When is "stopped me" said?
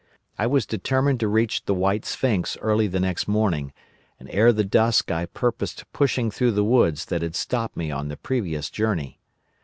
7.35-7.91